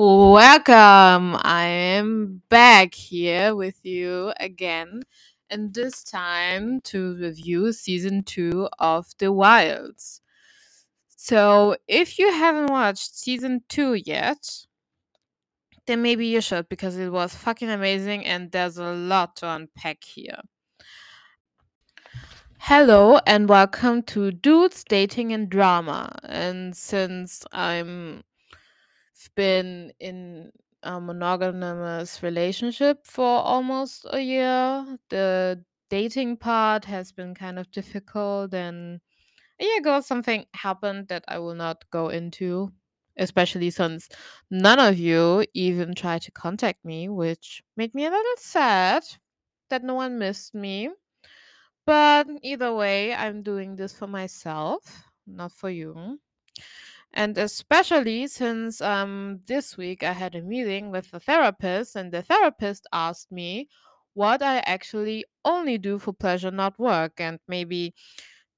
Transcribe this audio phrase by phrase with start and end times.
[0.00, 1.36] Welcome.
[1.42, 5.02] I am back here with you again,
[5.50, 10.20] and this time to review season two of The Wilds.
[11.08, 14.48] So, if you haven't watched season two yet,
[15.88, 20.04] then maybe you should because it was fucking amazing and there's a lot to unpack
[20.04, 20.38] here.
[22.60, 26.16] Hello and welcome to Dudes Dating and Drama.
[26.22, 28.22] And since I'm
[29.34, 34.98] been in a monogamous relationship for almost a year.
[35.10, 39.00] The dating part has been kind of difficult, and
[39.60, 42.72] a year ago, something happened that I will not go into,
[43.18, 44.08] especially since
[44.50, 49.04] none of you even tried to contact me, which made me a little sad
[49.70, 50.90] that no one missed me.
[51.86, 56.20] But either way, I'm doing this for myself, not for you.
[57.12, 62.22] And especially since um, this week I had a meeting with a therapist, and the
[62.22, 63.68] therapist asked me
[64.14, 67.94] what I actually only do for pleasure, not work, and maybe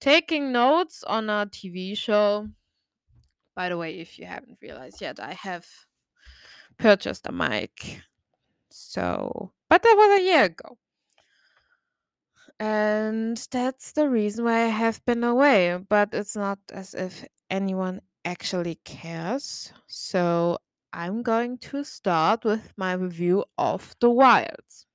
[0.01, 2.49] taking notes on a TV show.
[3.55, 5.67] By the way, if you haven't realized yet, I have
[6.79, 8.03] purchased a mic.
[8.71, 10.79] So, but that was a year ago.
[12.61, 15.77] And that's the reason why I have been away.
[15.79, 19.73] But it's not as if anyone actually cares.
[19.87, 20.59] So
[20.93, 24.87] I'm going to start with my review of The Wilds.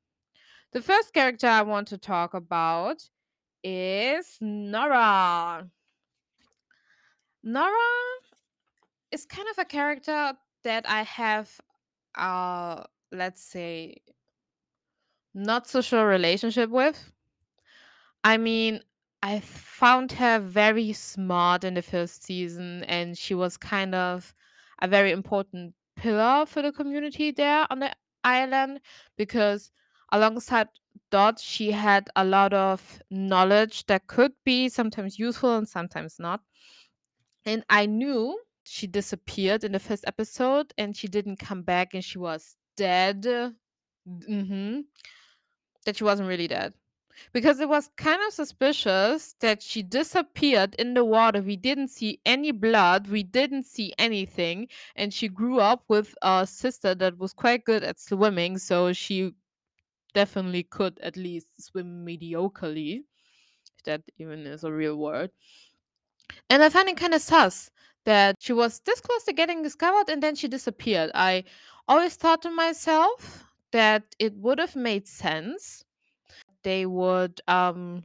[0.73, 3.01] The first character I want to talk about
[3.63, 5.67] is Nora.
[7.43, 7.71] Nora
[9.11, 11.49] is kind of a character that I have,
[12.15, 13.97] uh, let's say,
[15.33, 17.11] not so sure relationship with.
[18.23, 18.81] I mean,
[19.25, 24.33] I found her very smart in the first season, and she was kind of
[24.81, 28.81] a very important pillar for the community there on the island
[29.17, 29.71] because
[30.11, 30.69] alongside
[31.11, 36.41] Dot, she had a lot of knowledge that could be sometimes useful and sometimes not.
[37.45, 42.03] And I knew she disappeared in the first episode and she didn't come back and
[42.03, 43.25] she was dead.
[44.05, 44.81] hmm
[45.85, 46.73] That she wasn't really dead
[47.33, 51.41] because it was kind of suspicious that she disappeared in the water.
[51.41, 56.45] We didn't see any blood, we didn't see anything, and she grew up with a
[56.47, 59.33] sister that was quite good at swimming, so she
[60.13, 63.03] definitely could at least swim mediocrely,
[63.77, 65.31] if that even is a real word.
[66.49, 67.69] And I find it kind of sus
[68.05, 71.11] that she was this close to getting discovered and then she disappeared.
[71.13, 71.43] I
[71.87, 75.83] always thought to myself that it would have made sense
[76.65, 78.03] they would um,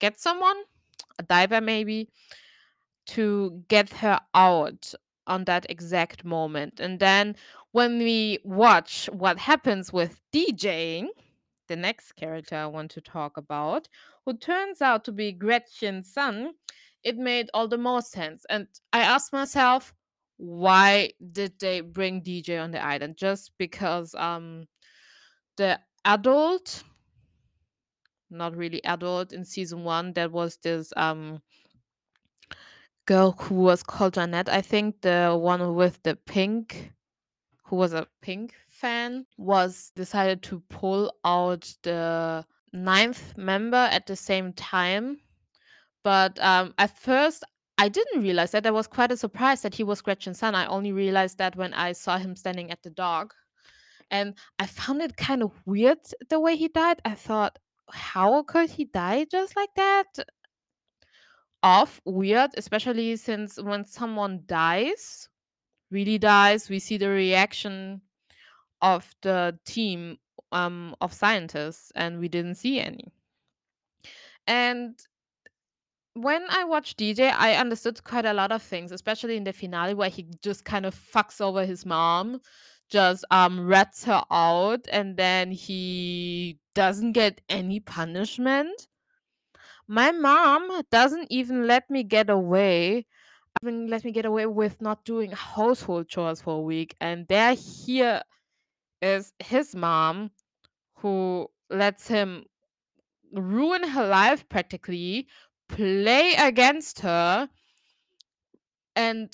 [0.00, 0.56] get someone,
[1.18, 2.08] a diver maybe,
[3.06, 4.92] to get her out
[5.28, 6.80] on that exact moment.
[6.80, 7.36] And then
[7.70, 11.06] when we watch what happens with DJing,
[11.68, 13.88] the next character I want to talk about,
[14.26, 16.54] who turns out to be Gretchen's son,
[17.04, 18.44] it made all the more sense.
[18.50, 19.94] And I asked myself,
[20.36, 23.16] why did they bring DJ on the island?
[23.16, 24.64] Just because um
[25.56, 26.82] the adult
[28.30, 30.12] not really adult in season one.
[30.12, 31.42] There was this um
[33.06, 34.48] girl who was called Jeanette.
[34.48, 36.92] I think the one with the pink,
[37.64, 44.16] who was a pink fan, was decided to pull out the ninth member at the
[44.16, 45.18] same time.
[46.04, 47.44] But um, at first,
[47.78, 48.66] I didn't realize that.
[48.66, 50.54] I was quite a surprise that he was Gretchen's son.
[50.54, 53.32] I only realized that when I saw him standing at the dog.
[54.10, 55.98] And I found it kind of weird
[56.28, 57.00] the way he died.
[57.04, 57.58] I thought,
[57.92, 60.06] how could he die just like that?
[61.62, 65.28] Off, weird, especially since when someone dies,
[65.90, 68.00] really dies, we see the reaction
[68.80, 70.16] of the team
[70.52, 73.12] um, of scientists, and we didn't see any.
[74.46, 74.98] And
[76.14, 79.94] when I watched DJ, I understood quite a lot of things, especially in the finale
[79.94, 82.40] where he just kind of fucks over his mom,
[82.90, 88.88] just um rats her out, and then he doesn't get any punishment.
[89.88, 93.06] My mom doesn't even let me get away,
[93.62, 96.96] let me get away with not doing household chores for a week.
[97.00, 98.22] And there here
[99.02, 100.30] is his mom
[100.96, 102.44] who lets him
[103.32, 105.26] ruin her life practically,
[105.68, 107.48] play against her,
[108.96, 109.32] and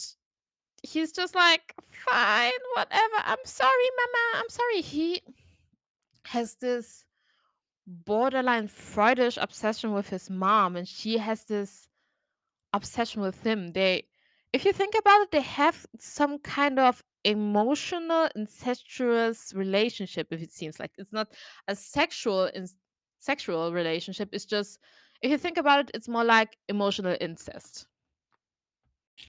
[0.86, 3.16] he's just like, fine, whatever.
[3.24, 4.42] I'm sorry, mama.
[4.42, 4.80] I'm sorry.
[4.80, 5.22] He
[6.26, 7.04] has this
[7.86, 11.88] borderline Freudish obsession with his mom, and she has this
[12.72, 13.72] obsession with him.
[13.72, 14.04] They,
[14.52, 20.52] if you think about it, they have some kind of emotional incestuous relationship if it
[20.52, 21.26] seems like it's not
[21.66, 22.68] a sexual in-
[23.18, 24.78] sexual relationship it's just
[25.22, 27.88] if you think about it it's more like emotional incest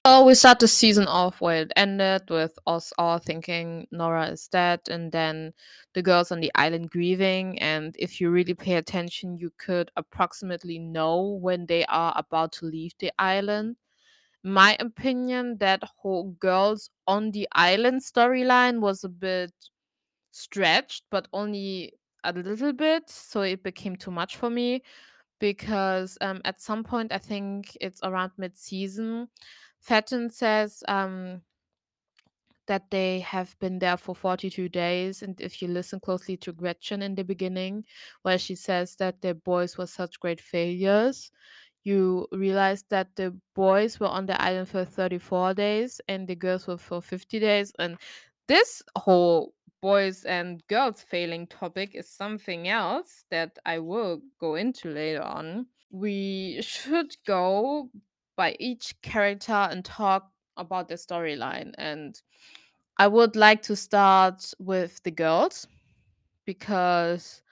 [0.04, 4.48] Oh, we start the season off where it ended with us all thinking Nora is
[4.48, 5.52] dead, and then
[5.94, 7.58] the girls on the island grieving.
[7.60, 12.66] And if you really pay attention, you could approximately know when they are about to
[12.66, 13.76] leave the island.
[14.44, 19.52] My opinion, that whole girls on the island storyline was a bit
[20.30, 21.92] stretched, but only
[22.24, 24.82] a little bit, so it became too much for me
[25.40, 29.28] because um, at some point, I think it's around mid season,
[29.80, 31.42] Fatin says um,
[32.66, 35.22] that they have been there for 42 days.
[35.22, 37.84] And if you listen closely to Gretchen in the beginning,
[38.22, 41.30] where she says that the boys were such great failures,
[41.84, 46.66] you realize that the boys were on the island for 34 days and the girls
[46.66, 47.72] were for 50 days.
[47.78, 47.96] And
[48.46, 54.90] this whole boys and girls failing topic is something else that I will go into
[54.90, 55.66] later on.
[55.90, 57.90] We should go
[58.38, 61.72] by each character and talk about the storyline.
[61.78, 62.22] And
[62.98, 65.66] I would like to start with the girls
[66.46, 67.42] because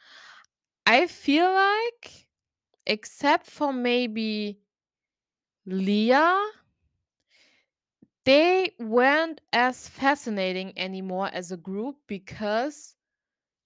[0.87, 2.29] I feel like,
[2.87, 4.61] except for maybe
[5.67, 6.41] Leah,
[8.25, 12.94] they weren't as fascinating anymore as a group because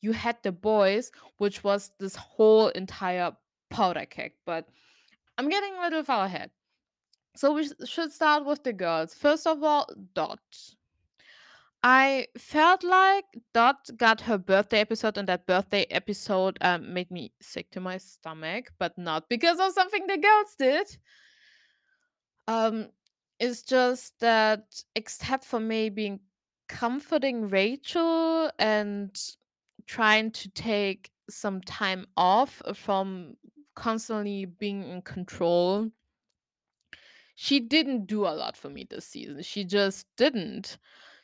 [0.00, 3.32] you had the boys, which was this whole entire
[3.70, 4.32] powder keg.
[4.46, 4.68] But
[5.38, 6.50] I'm getting a little far ahead.
[7.36, 9.14] So we should start with the girls.
[9.14, 10.40] First of all, Dot.
[11.82, 13.24] I felt like
[13.54, 17.96] Dot got her birthday episode, and that birthday episode um, made me sick to my
[17.96, 20.98] stomach, but not because of something the girls did.
[22.46, 22.88] Um,
[23.38, 26.18] it's just that, except for maybe
[26.68, 29.18] comforting Rachel and
[29.86, 33.36] trying to take some time off from
[33.74, 35.90] constantly being in control,
[37.42, 39.42] she didn't do a lot for me this season.
[39.42, 40.76] She just didn't.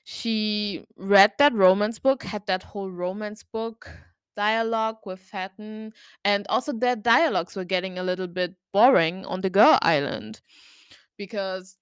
[0.05, 3.91] She read that romance book, had that whole romance book
[4.35, 5.93] dialogue with Fatin,
[6.25, 10.41] and also their dialogues were getting a little bit boring on the girl island
[11.19, 11.77] because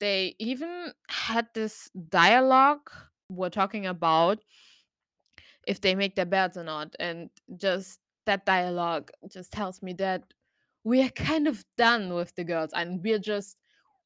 [0.00, 2.90] they even had this dialogue
[3.28, 4.38] we're talking about
[5.66, 7.28] if they make their beds or not and
[7.58, 10.22] just that dialogue just tells me that
[10.84, 13.56] we are kind of done with the girls and we're just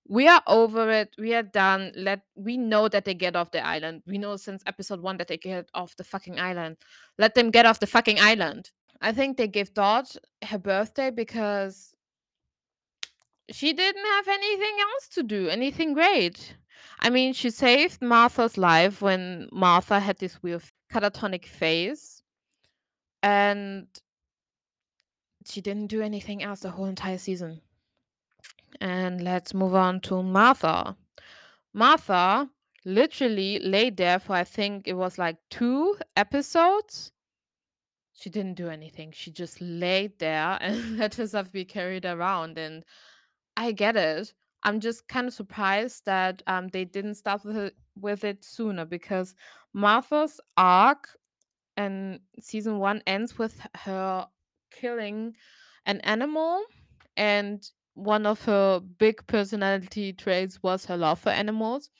[0.09, 3.65] we are over it we are done let we know that they get off the
[3.65, 4.03] island.
[4.07, 6.79] We know since episode one that they get off the fucking island.
[7.19, 8.71] Let them get off the fucking island.
[9.01, 10.15] I think they gave dot
[10.45, 11.95] her birthday because
[13.51, 16.57] she didn't have anything else to do anything great.
[17.01, 20.63] I mean she saved martha's life when martha had this weird
[20.93, 22.23] catatonic phase
[23.23, 23.87] and
[25.47, 27.61] she didn't do anything else the whole entire season
[28.81, 30.97] and let's move on to Martha.
[31.73, 32.49] Martha
[32.85, 37.13] literally laid there for, I think it was like two episodes.
[38.15, 39.13] She didn't do anything.
[39.13, 42.59] She just laid there and let herself be carried around.
[42.59, 42.85] And
[43.57, 44.33] I get it.
[44.63, 48.85] I'm just kind of surprised that um, they didn't start with it, with it sooner
[48.85, 49.35] because
[49.73, 51.09] Martha's arc
[51.77, 54.27] and season one ends with her
[54.71, 55.35] killing
[55.87, 56.63] an animal
[57.17, 61.91] and one of her big personality traits was her love for animals.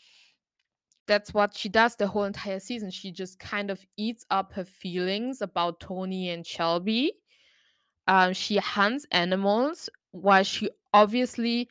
[1.07, 2.91] That's what she does the whole entire season.
[2.91, 7.15] She just kind of eats up her feelings about toni and shelby.
[8.07, 11.69] Um, she hunts animals while she obviously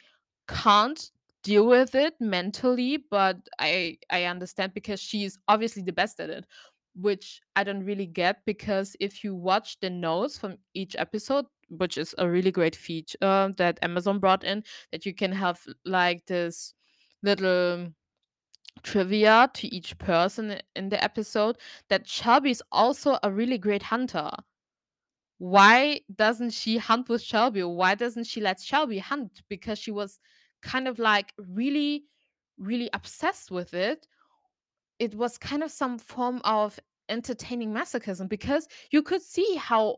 [0.48, 1.12] can't
[1.44, 6.46] deal with it mentally but i i understand because she's obviously the best at it
[6.96, 11.98] which i don't really get because if you watch the notes from each episode which
[11.98, 16.26] is a really great feature uh, that amazon brought in that you can have like
[16.26, 16.74] this
[17.24, 17.88] little
[18.84, 21.58] trivia to each person in the episode
[21.90, 24.32] that shelby is also a really great hunter
[25.40, 27.64] why doesn't she hunt with Shelby?
[27.64, 29.42] Why doesn't she let Shelby hunt?
[29.48, 30.20] Because she was
[30.62, 32.04] kind of like really,
[32.58, 34.06] really obsessed with it.
[35.00, 36.80] It was kind of some form of
[37.10, 39.98] entertaining masochism because you could see how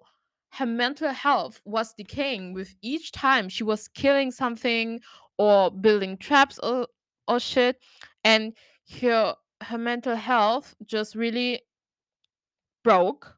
[0.54, 5.00] her mental health was decaying with each time she was killing something
[5.38, 6.88] or building traps or,
[7.28, 7.78] or shit.
[8.24, 8.54] And
[9.02, 11.62] her her mental health just really
[12.84, 13.38] broke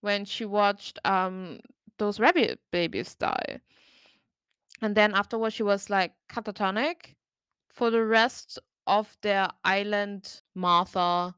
[0.00, 1.60] when she watched um
[1.98, 3.60] those rabbit babies die.
[4.82, 7.14] And then afterwards she was like catatonic
[7.70, 11.34] for the rest of their island Martha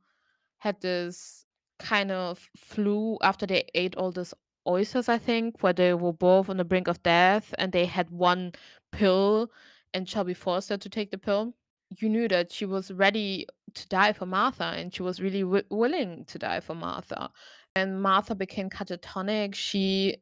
[0.59, 1.47] had this
[1.79, 4.35] kind of flu after they ate all these
[4.67, 8.11] oysters, I think, where they were both on the brink of death and they had
[8.11, 8.53] one
[8.93, 9.51] pill
[9.95, 11.55] and Shelby forced her to take the pill.
[11.99, 15.65] You knew that she was ready to die for Martha and she was really wi-
[15.71, 17.31] willing to die for Martha.
[17.75, 19.55] And Martha became catatonic.
[19.55, 20.19] She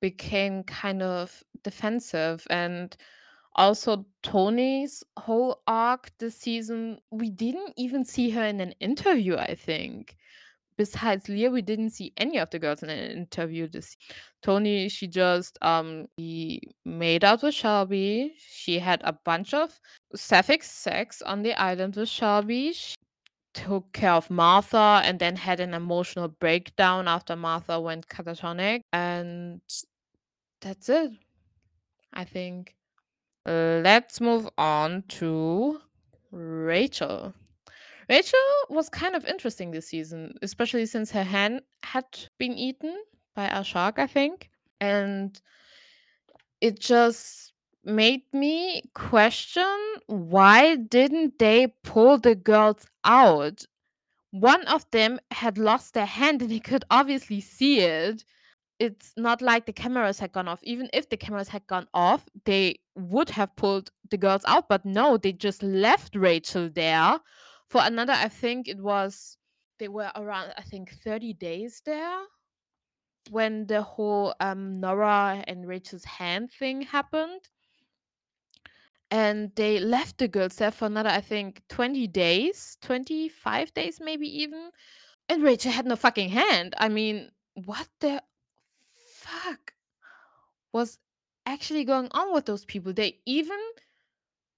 [0.00, 2.96] became kind of defensive and
[3.60, 9.54] also Toni's whole arc this season we didn't even see her in an interview I
[9.54, 10.16] think
[10.76, 13.96] besides Leah we didn't see any of the girls in an interview this
[14.42, 19.78] Toni she just um he made out with Shelby she had a bunch of
[20.14, 22.96] sapphic sex on the island with Shelby she
[23.52, 29.60] took care of Martha and then had an emotional breakdown after Martha went catatonic and
[30.60, 31.12] that's it.
[32.12, 32.74] I think.
[33.46, 35.80] Uh, let's move on to
[36.30, 37.34] Rachel.
[38.08, 42.06] Rachel was kind of interesting this season, especially since her hand had
[42.38, 42.96] been eaten
[43.34, 44.50] by a shark, I think.
[44.80, 45.40] And
[46.60, 47.52] it just
[47.84, 53.64] made me question why didn't they pull the girls out?
[54.32, 58.24] One of them had lost their hand and he could obviously see it
[58.80, 60.60] it's not like the cameras had gone off.
[60.64, 64.68] Even if the cameras had gone off, they would have pulled the girls out.
[64.70, 67.20] But no, they just left Rachel there
[67.68, 69.36] for another, I think it was,
[69.78, 72.22] they were around, I think, 30 days there
[73.30, 77.42] when the whole um, Nora and Rachel's hand thing happened.
[79.10, 84.26] And they left the girls there for another, I think, 20 days, 25 days, maybe
[84.42, 84.70] even.
[85.28, 86.74] And Rachel had no fucking hand.
[86.78, 88.22] I mean, what the
[89.30, 89.72] fuck
[90.72, 90.98] was
[91.46, 92.92] actually going on with those people?
[92.92, 93.58] They even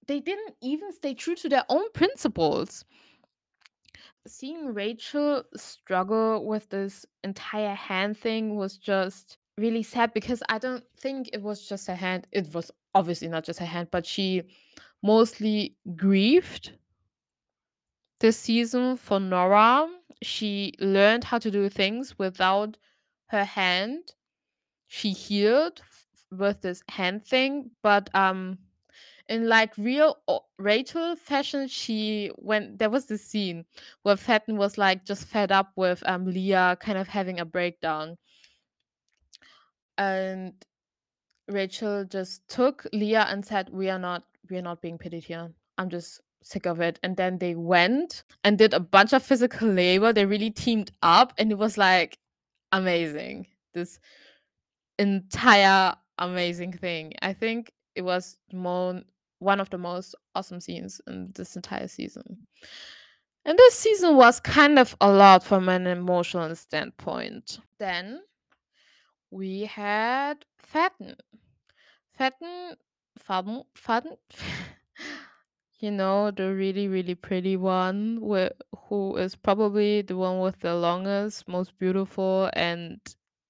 [0.07, 2.85] they didn't even stay true to their own principles.
[4.26, 10.85] Seeing Rachel struggle with this entire hand thing was just really sad because I don't
[10.99, 12.26] think it was just a hand.
[12.33, 14.43] It was obviously not just a hand, but she
[15.02, 16.73] mostly grieved
[18.21, 19.88] this season for Nora.
[20.23, 22.76] She learned how to do things without
[23.26, 24.12] her hand.
[24.94, 25.80] She healed
[26.30, 28.58] with this hand thing, but um
[29.26, 30.18] in like real
[30.58, 33.64] Rachel fashion, she when there was this scene
[34.02, 38.18] where Fatin was like just fed up with um Leah kind of having a breakdown.
[39.96, 40.52] And
[41.49, 45.50] Rachel just took Leah and said, We are not we are not being pitied here.
[45.78, 46.99] I'm just sick of it.
[47.02, 50.12] And then they went and did a bunch of physical labor.
[50.12, 52.18] They really teamed up and it was like
[52.72, 53.46] amazing.
[53.72, 53.99] This
[54.99, 57.12] entire amazing thing.
[57.22, 59.00] I think it was more
[59.38, 62.46] one of the most awesome scenes in this entire season.
[63.44, 67.58] And this season was kind of a lot from an emotional standpoint.
[67.78, 68.20] Then
[69.30, 71.16] we had Fatten.
[72.16, 72.76] Fatten,
[73.18, 74.16] Faden, Faden,
[75.80, 78.52] you know, the really, really pretty one, with,
[78.87, 83.00] who is probably the one with the longest, most beautiful, and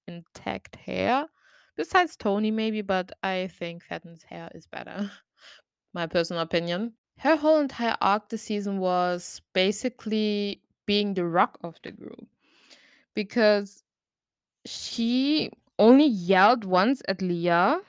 [0.07, 1.27] intact hair.
[1.75, 5.09] Besides Toni, maybe, but I think Fatten's hair is better.
[5.93, 6.93] My personal opinion.
[7.17, 12.27] Her whole entire arc this season was basically being the rock of the group
[13.15, 13.83] because
[14.65, 17.79] she only yelled once at Leah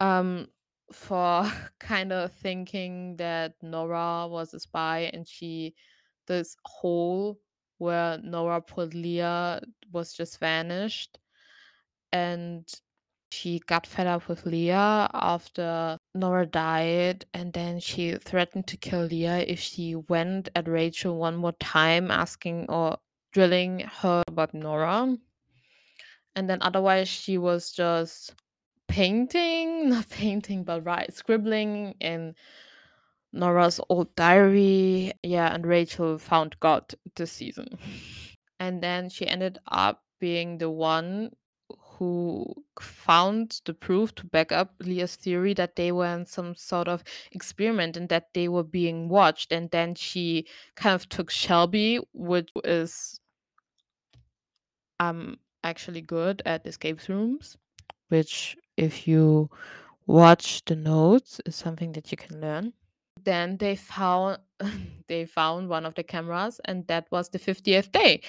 [0.00, 0.46] um
[0.92, 1.50] for
[1.80, 5.74] kind of thinking that Nora was a spy and she
[6.26, 7.38] this hole
[7.78, 9.60] where Nora put Leah
[9.92, 11.18] was just vanished
[12.12, 12.68] and
[13.30, 19.02] she got fed up with Leah after Nora died and then she threatened to kill
[19.02, 22.98] Leah if she went at Rachel one more time asking or
[23.32, 25.16] drilling her about Nora
[26.36, 28.34] and then otherwise she was just
[28.88, 32.34] painting, not painting, but right, scribbling in
[33.32, 35.12] Nora's old diary.
[35.22, 37.78] Yeah, and Rachel found God this season.
[38.58, 41.32] And then she ended up being the one
[41.78, 46.88] who found the proof to back up Leah's theory that they were in some sort
[46.88, 49.52] of experiment and that they were being watched.
[49.52, 53.20] And then she kind of took Shelby, which is
[55.00, 57.56] um actually good at escape rooms,
[58.08, 59.50] which if you
[60.06, 62.72] watch the notes is something that you can learn.
[63.24, 64.38] Then they found
[65.08, 68.20] they found one of the cameras and that was the 50th day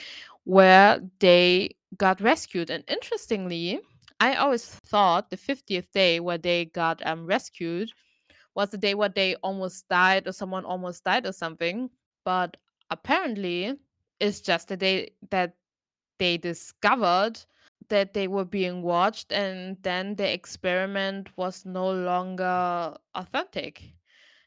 [0.44, 2.70] where they got rescued.
[2.70, 3.80] And interestingly,
[4.20, 7.92] I always thought the 50th day where they got um rescued
[8.56, 11.90] was the day where they almost died or someone almost died or something.
[12.26, 12.58] But
[12.90, 13.76] apparently
[14.20, 15.56] it's just the day that
[16.20, 17.40] they discovered
[17.90, 23.84] that they were being watched and then the experiment was no longer authentic.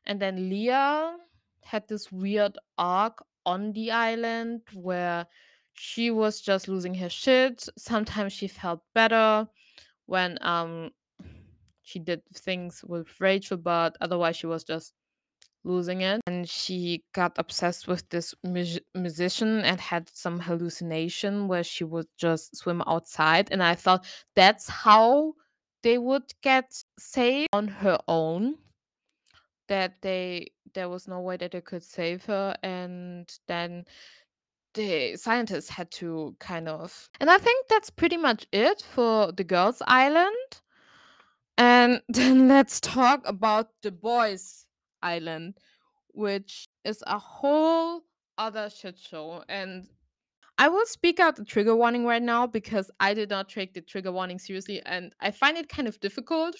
[0.06, 1.16] And then Leah
[1.70, 5.26] had this weird arc on the island where
[5.74, 7.68] she was just losing her shit.
[7.78, 9.46] Sometimes she felt better
[10.06, 10.90] when um
[11.82, 14.92] she did things with Rachel, but otherwise she was just
[15.64, 16.20] losing it.
[16.26, 22.06] And she got obsessed with this mu- musician and had some hallucination where she would
[22.16, 23.48] just swim outside.
[23.50, 25.34] And I thought that's how
[25.82, 26.66] they would get
[26.98, 28.56] saved on her own.
[29.70, 33.86] That they there was no way that they could save her, and then
[34.74, 37.08] the scientists had to kind of.
[37.20, 40.60] And I think that's pretty much it for the girls' island.
[41.58, 44.66] And then let's talk about the boys'
[45.02, 45.54] island,
[46.08, 48.02] which is a whole
[48.38, 49.44] other shit show.
[49.48, 49.88] And
[50.58, 53.80] I will speak out the trigger warning right now because I did not take the
[53.80, 54.82] trigger warning seriously.
[54.84, 56.56] And I find it kind of difficult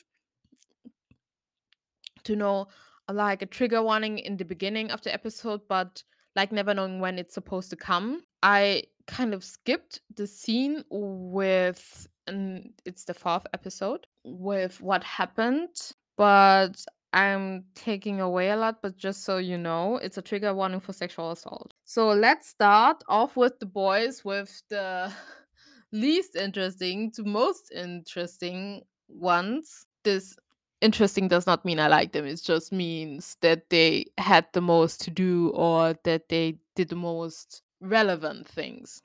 [2.25, 2.69] to know
[3.12, 6.02] like a trigger warning in the beginning of the episode, but
[6.37, 8.23] like never knowing when it's supposed to come.
[8.43, 15.76] I kind of skipped the scene with, and it's the fourth episode, with what happened,
[16.17, 20.81] but I'm taking away a lot, but just so you know, it's a trigger warning
[20.81, 21.75] for sexual assault.
[21.85, 25.12] So let's start off with the boys with the
[25.93, 29.87] least interesting to most interesting ones.
[30.05, 30.37] This
[30.81, 32.27] interesting does not mean I like them.
[32.27, 36.97] It just means that they had the most to do or that they did the
[36.97, 39.03] most relevant things.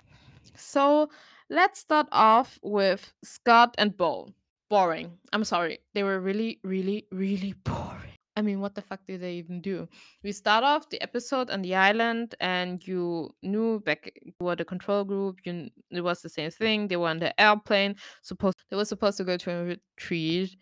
[0.55, 1.09] So
[1.49, 4.29] let's start off with Scott and Bo.
[4.69, 5.11] Boring.
[5.31, 5.79] I'm sorry.
[5.93, 8.15] They were really, really, really boring.
[8.37, 9.87] I mean, what the fuck did they even do?
[10.21, 14.65] We start off the episode on the island, and you knew back you were the
[14.65, 15.39] control group.
[15.45, 16.89] You it was the same thing.
[16.89, 17.95] They were on the airplane.
[18.23, 20.57] Supposed they were supposed to go to a retreat,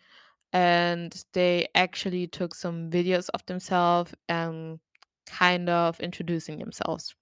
[0.54, 4.80] and they actually took some videos of themselves and
[5.26, 7.14] kind of introducing themselves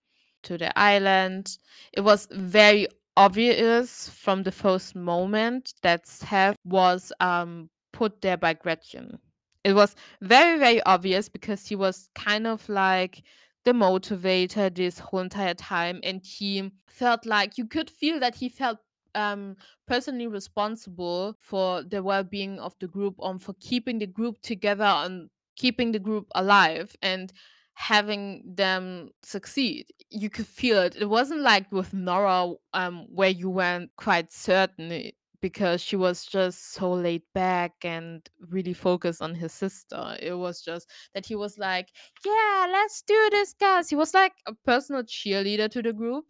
[0.44, 1.58] to the island.
[1.92, 8.54] It was very obvious from the first moment that Seth was um put there by
[8.54, 9.18] Gretchen.
[9.64, 13.22] It was very, very obvious because he was kind of like
[13.64, 18.48] the motivator this whole entire time and he felt like you could feel that he
[18.48, 18.78] felt
[19.14, 24.84] um personally responsible for the well-being of the group on for keeping the group together
[24.84, 27.32] and keeping the group alive and
[27.74, 29.86] having them succeed.
[30.10, 30.96] You could feel it.
[30.96, 36.72] It wasn't like with Nora, um, where you weren't quite certain because she was just
[36.72, 40.16] so laid back and really focused on his sister.
[40.20, 41.88] It was just that he was like,
[42.24, 46.26] "Yeah, let's do this, guys." He was like a personal cheerleader to the group,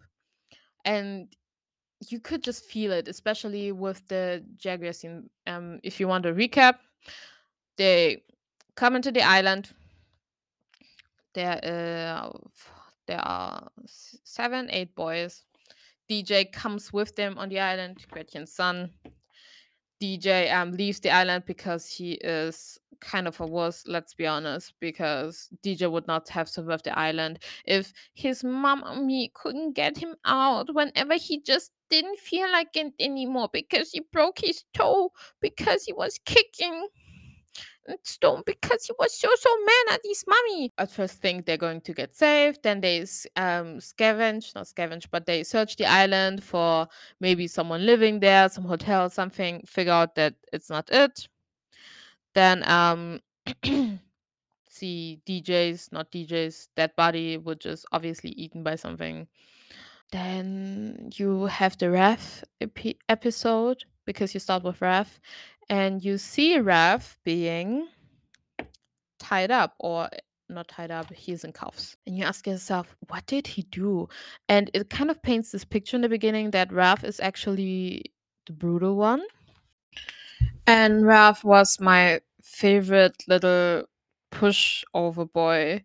[0.85, 1.33] and
[2.09, 5.31] you could just feel it, especially with the Jaguar scene.
[5.47, 6.77] Um, if you want to recap,
[7.77, 8.23] they
[8.75, 9.71] come into the island
[11.35, 12.31] there uh,
[13.07, 15.45] there are seven, eight boys.
[16.11, 18.05] DJ comes with them on the island.
[18.11, 18.91] Gretchen's son.
[20.01, 23.85] DJ um leaves the island because he is kind of a wuss.
[23.87, 29.31] Let's be honest, because DJ would not have survived the island if his mom me
[29.35, 34.39] couldn't get him out whenever he just didn't feel like it anymore because he broke
[34.39, 35.11] his toe
[35.41, 36.89] because he was kicking
[38.05, 40.73] stone because he was so so mad at his mommy.
[40.79, 42.63] At first, think they're going to get saved.
[42.63, 43.01] Then they
[43.37, 46.87] um scavenge, not scavenge, but they search the island for
[47.21, 49.63] maybe someone living there, some hotel, something.
[49.67, 51.29] Figure out that it's not it.
[52.35, 53.21] Then um.
[54.73, 59.29] see DJs, not DJs, dead body, which is obviously eaten by something.
[60.11, 65.21] Then you have the Raf epi- episode because you start with Raf,
[65.71, 67.87] and you see Raf being
[69.19, 70.09] tied up or
[70.49, 71.97] not tied up, he's in cuffs.
[72.07, 74.09] And you ask yourself, what did he do?
[74.49, 78.13] And it kind of paints this picture in the beginning that Raf is actually
[78.47, 79.23] the brutal one.
[80.67, 83.85] And Ralph was my favorite little
[84.33, 85.85] pushover boy.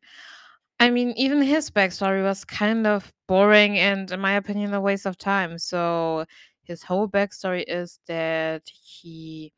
[0.79, 5.05] I mean, even his backstory was kind of boring and, in my opinion, a waste
[5.07, 5.57] of time.
[5.59, 6.25] So,
[6.63, 9.53] his whole backstory is that he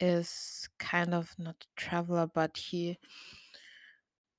[0.00, 2.98] is kind of not a traveler, but he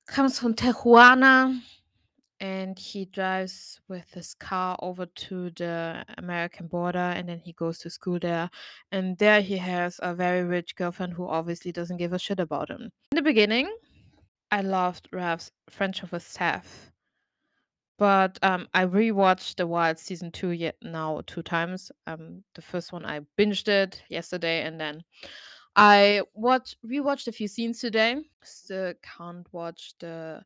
[0.06, 1.60] comes from Tijuana
[2.42, 7.78] and he drives with his car over to the American border and then he goes
[7.78, 8.50] to school there.
[8.90, 12.68] And there he has a very rich girlfriend who obviously doesn't give a shit about
[12.68, 12.90] him.
[13.12, 13.72] In the beginning,
[14.50, 16.90] I loved Ralph's friendship with Seth
[17.98, 21.92] but um, I rewatched The Wild season two yet now two times.
[22.08, 25.04] Um, the first one I binged it yesterday, and then
[25.76, 28.16] I watched rewatched a few scenes today.
[28.42, 30.42] Still can't watch the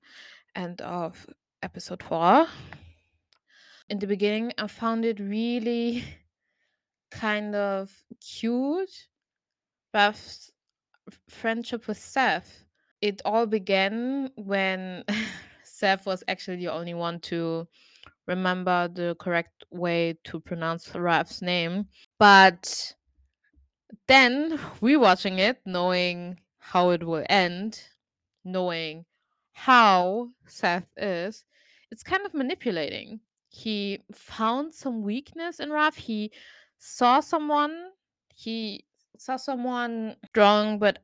[0.55, 1.27] end of
[1.63, 2.47] episode four.
[3.89, 6.05] In the beginning, I found it really
[7.11, 7.91] kind of
[8.21, 9.09] cute.
[9.93, 10.51] Beth's
[11.29, 12.65] friendship with Seth.
[13.01, 15.05] It all began when
[15.65, 17.67] Seth was actually the only one to
[18.27, 21.87] remember the correct way to pronounce Raf's name.
[22.19, 22.95] But
[24.09, 27.81] then rewatching it, knowing how it will end,
[28.45, 29.05] knowing
[29.57, 31.47] how Seth is,
[31.91, 33.21] it's kind of manipulating.
[33.49, 35.97] He found some weakness in Raf.
[35.97, 36.31] He
[36.77, 37.89] saw someone,
[38.35, 38.85] he
[39.17, 40.99] saw someone strong, but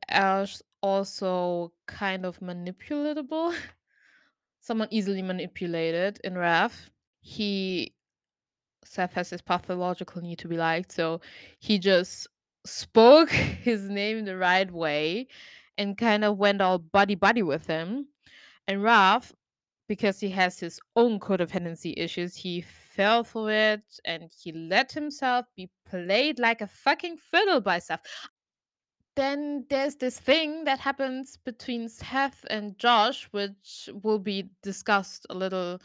[0.83, 3.55] also kind of manipulatable.
[4.61, 6.91] someone easily manipulated in Raf.
[7.21, 7.95] He
[8.85, 11.21] Seth has his pathological need to be liked, so
[11.57, 12.27] he just
[12.65, 13.31] spoke
[13.63, 15.27] his name the right way
[15.75, 18.09] and kind of went all buddy buddy with him.
[18.67, 19.33] And Raf,
[19.87, 25.45] because he has his own codependency issues, he fell for it and he let himself
[25.55, 28.01] be played like a fucking fiddle by Seth.
[29.15, 35.35] Then there's this thing that happens between Seth and Josh, which will be discussed a
[35.35, 35.79] little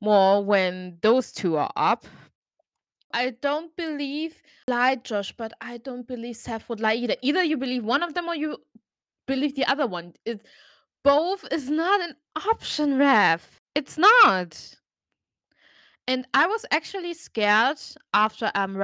[0.00, 2.04] more when those two are up.
[3.14, 7.16] I don't believe lied Josh, but I don't believe Seth would lie either.
[7.22, 8.58] Either you believe one of them or you
[9.26, 10.14] believe the other one.
[11.04, 12.16] Both is not an
[12.48, 13.60] option, Rev.
[13.74, 14.76] It's not.
[16.08, 17.78] And I was actually scared
[18.12, 18.76] after um,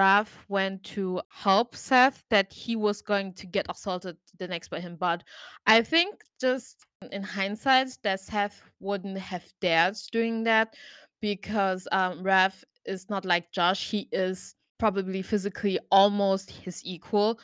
[0.49, 4.97] went to help Seth that he was going to get assaulted the next by him.
[4.97, 5.25] But
[5.67, 10.75] I think just in hindsight that Seth wouldn't have dared doing that
[11.21, 13.91] because um, Raf is not like Josh.
[13.91, 17.41] He is probably physically almost his equal.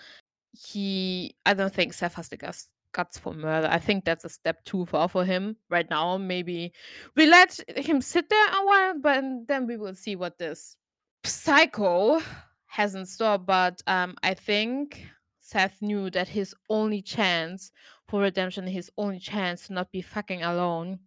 [0.52, 3.68] He, I don't think Seth has the guts guts for murder.
[3.70, 6.16] I think that's a step too far for him right now.
[6.16, 6.72] Maybe
[7.16, 10.76] we let him sit there a while, but then we will see what this
[11.24, 12.22] psycho
[12.66, 13.36] has in store.
[13.36, 15.06] But um, I think
[15.40, 17.70] Seth knew that his only chance
[18.08, 21.00] for redemption, his only chance to not be fucking alone,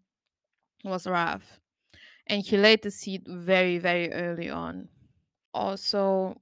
[0.83, 1.59] was Raf.
[2.27, 4.89] And he laid the seed very, very early on.
[5.53, 6.35] Also,